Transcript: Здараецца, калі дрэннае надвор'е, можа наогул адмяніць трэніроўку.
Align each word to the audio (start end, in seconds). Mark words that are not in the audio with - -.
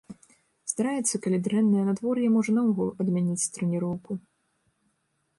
Здараецца, 0.71 1.15
калі 1.25 1.37
дрэннае 1.47 1.83
надвор'е, 1.89 2.27
можа 2.37 2.51
наогул 2.55 2.89
адмяніць 3.03 3.51
трэніроўку. 3.57 4.11